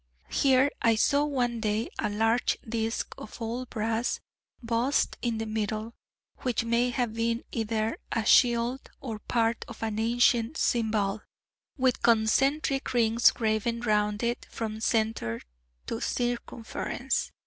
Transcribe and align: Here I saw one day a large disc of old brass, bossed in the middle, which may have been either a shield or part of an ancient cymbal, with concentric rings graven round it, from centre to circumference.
Here 0.31 0.71
I 0.81 0.95
saw 0.95 1.25
one 1.25 1.59
day 1.59 1.87
a 1.99 2.09
large 2.09 2.57
disc 2.67 3.13
of 3.19 3.39
old 3.39 3.69
brass, 3.69 4.19
bossed 4.63 5.15
in 5.21 5.37
the 5.37 5.45
middle, 5.45 5.93
which 6.37 6.63
may 6.65 6.89
have 6.89 7.13
been 7.13 7.43
either 7.51 7.99
a 8.11 8.25
shield 8.25 8.89
or 8.99 9.19
part 9.19 9.63
of 9.67 9.83
an 9.83 9.99
ancient 9.99 10.57
cymbal, 10.57 11.21
with 11.77 12.01
concentric 12.01 12.95
rings 12.95 13.29
graven 13.29 13.81
round 13.81 14.23
it, 14.23 14.47
from 14.49 14.79
centre 14.81 15.39
to 15.85 16.01
circumference. 16.01 17.31